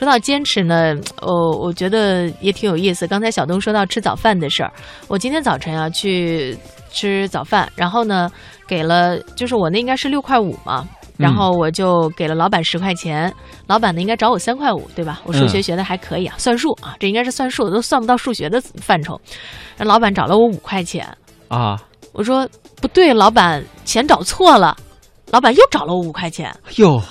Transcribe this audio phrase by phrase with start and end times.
[0.00, 3.06] 说到坚持呢，哦，我觉得也挺有意思。
[3.06, 4.72] 刚才小东说到吃早饭的事儿，
[5.08, 6.56] 我今天早晨啊去
[6.90, 8.30] 吃早饭，然后呢
[8.66, 13.30] 给了，就是我那应该是六块五嘛，然后我就给了老板十块钱，
[13.66, 15.20] 老板呢应该找我三块五，对吧？
[15.26, 19.20] 我数学学的还可以啊，算数啊，这应该是算数，都算不到数学的范畴。
[19.76, 21.06] 那老板找了我五块钱。
[21.48, 21.78] 啊，
[22.14, 22.48] 我说
[22.80, 24.74] 不对，老板钱找错了，
[25.30, 27.02] 老板又找了我五块钱，哟，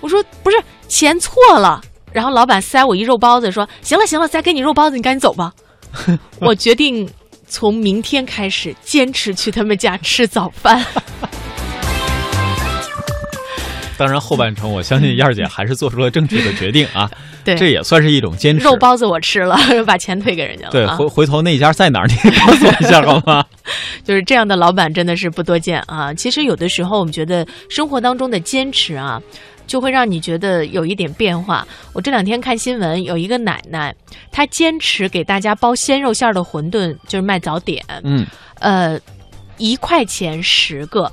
[0.00, 0.56] 我说不是
[0.86, 1.80] 钱错了。
[2.12, 5.52] 然后老板塞我一肉包子，说：“行了行了，再给你肉包子，你赶紧走吧。
[6.40, 7.08] ”我决定
[7.46, 10.84] 从明天开始坚持去他们家吃早饭。
[13.96, 17.10] 当然，后半程我相信燕儿姐还是做出了正确的决定啊。
[17.44, 18.64] 对，这也算是一种坚持。
[18.64, 20.70] 肉包子我吃了，把钱退给人家了。
[20.70, 22.06] 对，回回头那家在哪儿？
[22.06, 23.44] 你告诉我一下好吗？
[24.04, 26.12] 就是这样的老板真的是不多见啊。
[26.14, 29.20] 其实有的时候我们觉得生活当中的坚持啊。
[29.66, 31.64] 就会让你觉得有一点变化。
[31.92, 33.94] 我这两天看新闻，有一个奶奶，
[34.32, 37.80] 她坚持给大家包鲜肉馅的馄饨，就是卖早点。
[38.02, 38.26] 嗯，
[38.58, 38.98] 呃，
[39.58, 41.08] 一块钱十个，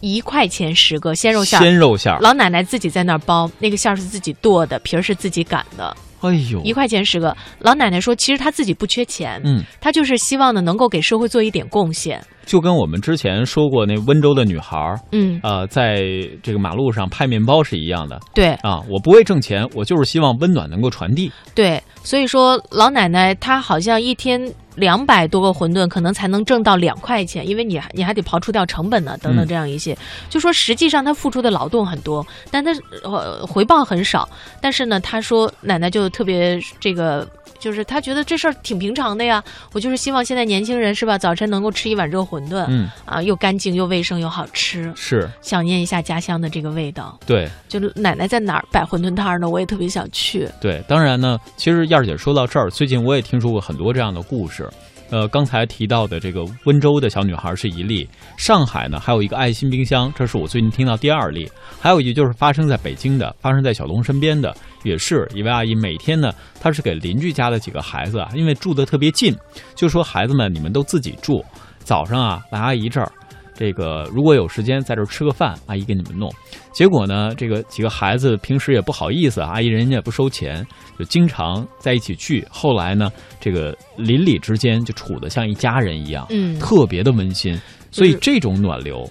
[0.00, 1.58] 一块钱十个鲜肉馅。
[1.60, 5.94] 鲜肉馅，老奶奶自己在那儿包，那个馅儿是自己剁的，皮儿是自己擀的。
[6.24, 7.36] 哎呦，一块钱十个。
[7.58, 12.22] 老奶奶说，其实她自己不缺钱，嗯，她就是希望呢，能够给社会做一点贡献。
[12.46, 16.02] 就跟我们之前说过那温州的女孩儿，嗯，呃，在
[16.42, 18.20] 这个马路上拍面包是一样的。
[18.34, 21.32] 对啊，我不为挣钱，我就是希望温暖能够传递。
[21.54, 24.40] 对，所以说老奶奶她好像一天
[24.74, 29.96] 两百多个馄饨，可能才能挣到两块钱，因为你你还得刨除掉成本呢，等等这样一些。
[30.28, 34.28] 就说实际上他付出的劳动很多，但他呃回报很少。
[34.60, 37.26] 但是呢，他说奶奶就特别这个。
[37.60, 47.18] 就是他觉得这事儿挺平常的呀，我就是希望现在年轻人是吧，早晨能够吃一碗热馄饨，嗯啊，又干净又卫生又好吃，是想念一下家乡的这个味道。
[47.24, 49.48] 对，就是奶奶在哪儿摆馄饨摊呢？
[49.48, 50.46] 我也特别想去。
[50.60, 54.63] 对，当然呢，其实燕儿姐说到这儿，最近我也听说过很多这样的故事。
[55.10, 61.48] 呃，刚才提到的这个温州的小女孩是一例，上海呢还有一个爱心冰箱，这是我最近听到第二例，
[61.78, 69.36] 还有一就是发生在北京的，发生在小龙身边的，也是一位阿姨，每天呢，她是给邻居家的几个孩子，因为住的特别近，
[69.74, 71.44] 就说孩子们你们都自己住，
[71.80, 73.12] 早上啊来阿姨这儿。
[73.54, 76.28] 这个如果有时间在这吃个饭，阿姨给你们弄。
[76.72, 80.66] 结果呢，这个几个孩子平时也不好意思，阿姨人家也不收钱，
[80.98, 82.44] 就经常在一起聚。
[82.50, 83.10] 后来呢，
[83.40, 87.58] 这个邻里之间就处得像一家人一样，嗯，特别的温馨。
[87.92, 89.08] 所以这种暖流，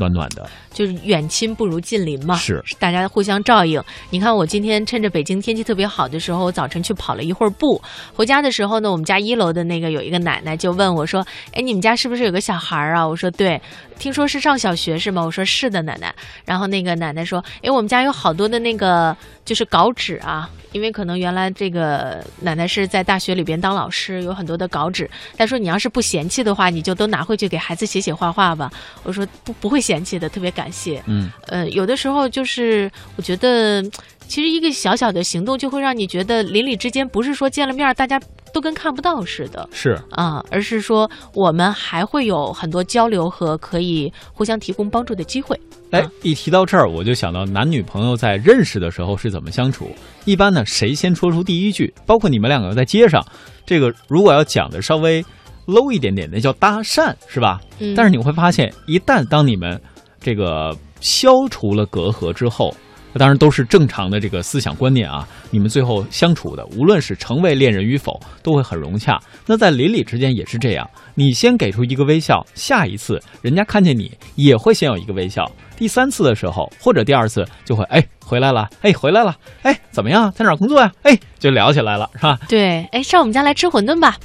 [0.00, 0.48] 暖暖的。
[0.72, 3.82] 就是远亲不如近邻嘛，是大家互相照应。
[4.10, 7.82] 你看，我今天趁着北京天气特别好的时候，我早晨去跑了一会儿步。
[8.14, 13.60] 回家的时候呢，我们家一楼的那个有一个奶奶就问我说：“哎，你们家是不是有个小孩啊？”我说：“对，
[13.98, 16.14] 听说是上小学是吗？”我说：“是的，奶奶。”
[16.46, 25.10] 然后那个奶奶说：“哎，我们家有好多的那个就是稿纸啊，因为可能原来这个奶奶是在大学里边当老师，有很多的稿纸。
[25.36, 28.70] 她说你要是不嫌弃的话，你就都拿回去给孩子写写画画吧。”
[29.02, 31.30] 我说：“不，不会嫌弃的，特别感谢。”嗯。
[31.48, 33.82] 呃，有的时候就是我觉得，
[34.28, 38.20] 其实一个小小的行动就会让你觉得邻里之间不是说见了面大家
[38.52, 45.58] 都跟看不到似的，是啊，而是说我们还会有很多交流和可以互相提供帮助的机会。
[45.90, 49.90] 哎，一提到这儿，我就想到男女朋友在认识的时候是怎么相处。
[50.24, 51.92] 一般呢，谁先说出第一句？
[52.06, 53.24] 包括你们两个在街上，
[53.66, 55.24] 这个如果要讲的稍微
[55.70, 57.60] low 一点点，那叫搭讪，是吧？
[57.78, 57.94] 嗯。
[57.94, 59.80] 但是你会发现，一旦当你们
[60.20, 60.76] 这个。
[61.02, 62.76] 消除了隔阂之后，
[63.14, 65.26] 当然都是正常的这个思想观念啊。
[65.50, 69.18] 你们最后相处的，无论是成为恋人与否，都会很融洽。
[69.46, 75.50] 那在邻里之间也是这样，你先给出一个微笑，下一次人家看见你也会先有一个微笑。
[75.74, 80.92] 第三次的时候，或者第二次就会哎回来了，哎回来了，哎怎么样，在哪工作呀？
[81.04, 82.38] 哎就聊起来了，是吧？
[82.46, 84.18] 对，哎上我们家来吃馄饨吧。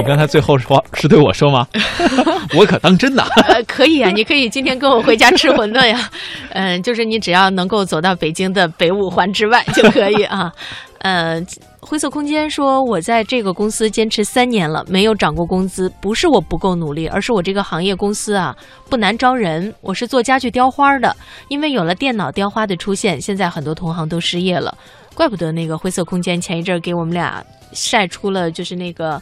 [0.00, 1.68] 你刚才最后说是对我说吗？
[2.56, 3.22] 我可当真的。
[3.46, 6.10] 呃，可以啊，你可以今天跟我回家吃馄饨呀。
[6.54, 10.50] 嗯，就是你只要能够走到北京的北五环之外就可以啊。
[11.00, 11.38] 呃，
[11.80, 18.56] 灰色空间说，我在这个公司坚持三年了，没有涨过工资，不是我不够努力，而是我这个行业公司啊
[18.88, 19.72] 不难招人。
[19.82, 21.14] 我是做家具雕花的，
[21.48, 24.74] 因为有了电脑雕花的出现，现在很多同行都失业了，
[25.14, 29.20] 怪不得那个灰色空间前一阵给我们俩晒出了就是那个。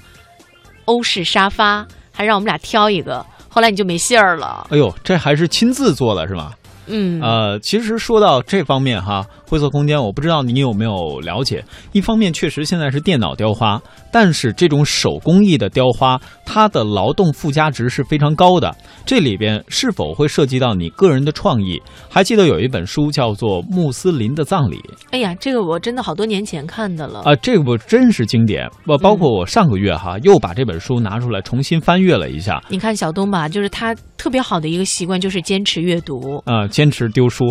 [0.89, 4.67] 欧式沙发，还让我们俩挑一个，后来你就没信儿了。
[4.71, 6.53] 哎呦，这还是亲自做的是吗？
[6.89, 11.65] 嗯，呃，其实说到这方面哈，灰色空间，我不知道你有没有了解。
[11.93, 13.81] 一方面，确实现在是电脑雕花，
[14.13, 18.75] 但是这种手工艺的雕花，它的劳动附加值是非常高的。
[19.05, 21.81] 这里边是否会涉及到你个人的创意？
[22.09, 24.77] 还记得有一本书叫做《穆斯林的葬礼》？
[25.11, 28.69] 哎呀，这个我真的好多年前看的了啊，这部真是经典。
[28.87, 32.63] 我包括我上个月哈又把这本书拿出来重新翻阅了一下。
[32.69, 36.43] 你看小东吧，就是他特别好的一个习惯，就是坚持阅读。
[36.45, 37.47] 啊，坚持丢书。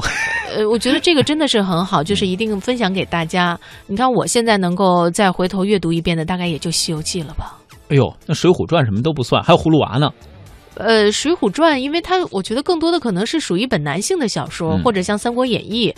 [0.56, 3.58] 呃，我觉得这个真的是很好，就是一定分享给大家。
[3.88, 7.58] 你看我现在能够再回头阅读一遍的，大概也就《西游记》了吧。
[7.90, 10.12] 哎呦，那《水浒传》什么都不算，还有《葫芦娃》呢。
[10.76, 15.90] 呃，《水浒传》，因为它我觉得更多的可能是属于一本男性的小说，或者像《三国演义》。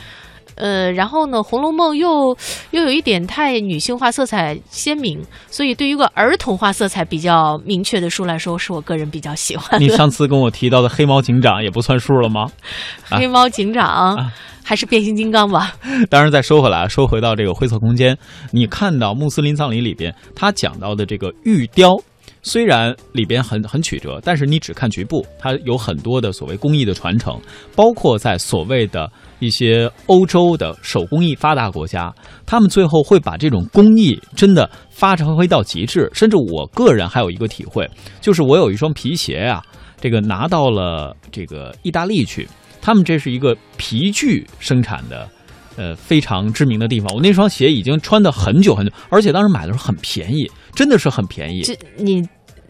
[0.59, 2.37] 呃，然后呢，《红楼梦》又
[2.71, 5.19] 又有一点太女性化色彩鲜明，
[5.49, 9.79] 所以对于一个儿童化色彩比较明确的书来说，是我个人比较喜欢。
[9.79, 12.51] 你上次跟我提到的《黑猫警长》也不算数了吗？
[13.09, 14.29] 黑猫警长
[14.63, 15.73] 还是变形金刚吧。
[16.11, 18.17] 当然，再说回来，说回到这个灰色空间，
[18.51, 21.97] 你看到穆斯林葬礼里边，他讲到的这个玉雕。
[22.41, 27.39] 虽然里边很很曲折，但是你只看局部，它有很多的所谓工艺的传承，
[27.75, 32.13] 包括在所谓的一些欧洲的手工艺发达国家，
[32.45, 36.09] 他们最后会把这种工艺真的发挥到极致。
[36.13, 37.89] 甚至我个人还有一个体会，
[38.21, 39.61] 就是我有一双皮鞋啊，
[39.99, 42.47] 这个拿到了这个意大利去，
[42.81, 45.29] 他们这是一个皮具生产的，
[45.79, 47.09] 呃，非常知名的地方。
[47.15, 50.45] 我那双鞋已经穿的很久很久，而且当时买的时候很便宜。
[50.75, 52.21] 真的是很便宜，这你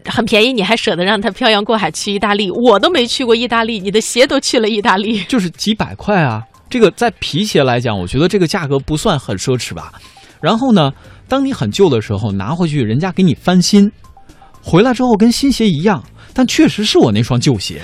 [0.04, 2.48] 很便宜，你还舍得让他漂洋过海去意大利？
[2.52, 6.40] 我都没去过意大利，你的鞋都去了意大利，就是几百块啊！
[6.68, 9.92] 这个在皮鞋来讲，我觉得这个价格不算很奢侈吧。
[10.40, 10.92] 然后呢，
[11.28, 13.90] 当你很旧的时候拿回去，人家给你翻新，
[14.62, 16.02] 回来之后跟新鞋一样，
[16.32, 17.82] 但确实是我那双旧鞋。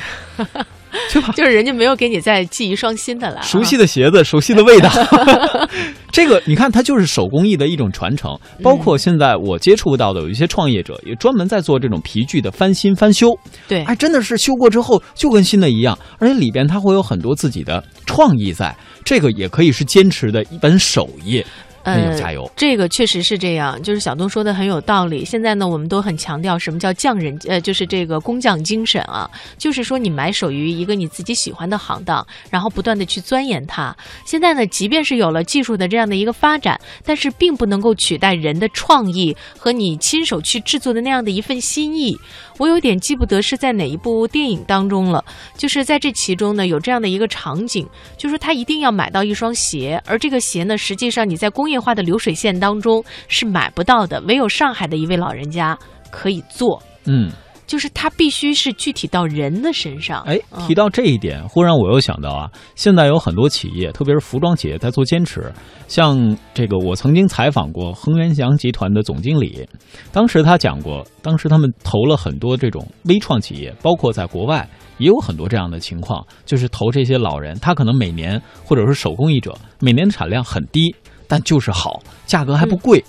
[1.11, 4.91] 就就是人家没有给你再寄一双新的来，熟悉的鞋子，熟悉的味道。
[6.11, 8.35] 这个你看，它就是手工艺的一种传承。
[8.63, 13.37] 包括现在我接触到的有一些创业者，也专门在做这种皮具的翻新翻修。
[13.69, 18.75] 对，哎，真的是修过之后就跟新的一样，而且里边它会有很多自己的创意在。
[19.05, 21.45] 这个也可以是坚持的一本手艺。
[21.87, 22.51] 呃，加油！
[22.57, 25.25] 这个确实是这样，就是小东说的很有道理。
[25.25, 33.97] 现在呢，我们都很强调什么叫匠人，呃，就是这个工匠精神啊，就是说你埋首于一个你自己喜欢的行当，然后不断的去钻研它。
[34.25, 42.19] 现在呢，即便是有了技术的这样的一个发展，但是并不能够取代人的创意和你亲手去制作的那样的一份心意。
[42.59, 45.23] 我有点记不得是在哪一部电影当中了，
[45.57, 47.87] 就是在这其中呢，有这样的一个场景，
[48.17, 55.79] 就是他一定要买到一双鞋，而这个鞋呢，实际上你在工业化的流水线当中是买不到的，唯有上海的一位老人家
[56.11, 56.83] 可以做。
[57.05, 57.31] 嗯。
[57.67, 60.23] 就是他必须是具体到人的身上。
[60.23, 60.39] 哎，
[60.69, 65.53] 提到这一点，忽然我又想到啊，现在有很多企业，特别是服装企业在做坚持。
[65.89, 66.17] 像
[66.55, 69.69] 这个，我曾经采访过恒源祥集团的总经理，
[70.13, 74.69] 当时他讲过，当时他们投了很多这种微创企业，包括在国外
[74.99, 80.95] 也有很多这样的情况，就是投这些老人，他可能每年或者是手工艺者，每年的产量很低，
[81.29, 83.05] 但就是好，价格还不贵，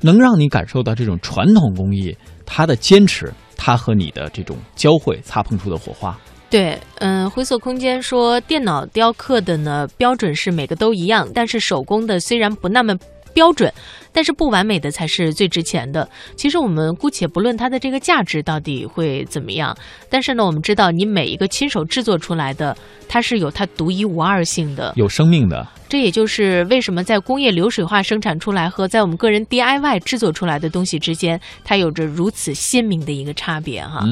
[0.00, 2.16] 能让你感受到这种传统工艺
[2.46, 3.32] 它的坚持。
[3.64, 6.18] 它和你的这种交汇擦碰出的火花，
[6.50, 12.92] 对，嗯，灰色空间说电脑雕刻的呢标准是每个都一样，但是手工的虽然不那么
[13.34, 13.72] 标准。
[14.14, 16.06] 但是不完美的才是最值钱的。
[16.36, 19.74] 其实我们姑且不论它的这个价值到底会怎么样，
[20.10, 22.76] 但是呢，我们知道你每一个亲手制作出来的，
[23.08, 25.66] 它是有它独一无二性的，有生命的。
[25.88, 34.04] 这也就是为什么在工业流水化生产出来和在我们个人 DIY 制作出来的东西之间，它有着如此鲜明的一个差别哈。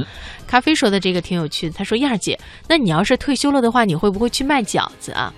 [0.46, 5.32] 咖啡说的这个挺有趣的，他说：“燕儿姐，那你要是退休了的话，你会不会去卖饺子啊？”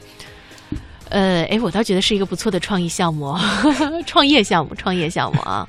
[1.13, 3.37] 呃，哎，我倒觉得是一个不错的创意项目，
[4.07, 5.69] 创业项目，创业项目啊。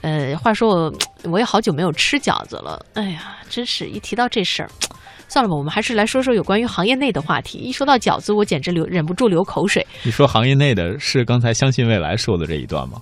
[0.00, 0.94] 呃，话说我
[1.24, 4.70] 我也好久没有吃饺子了，哎呀，真是一提到这事儿，
[5.28, 7.58] 算了吧，我们还是来说说有关于行业内的话题。
[7.58, 9.86] 一说到饺子，我简直流忍不住流口水。
[10.02, 12.96] 你说行业内的是刚才相信未来说的这一段吗？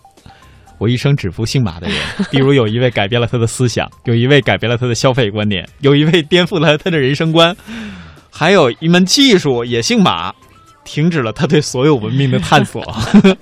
[0.79, 1.97] 我一生只服姓马的人，
[2.29, 7.57] 比如有一位改变了他的思想，有一位改变了他的消费观念，有一位颠覆了他的人生观，
[8.31, 10.35] 还有一门技术也姓马。
[10.89, 12.83] 停止了他对所有文明的探索。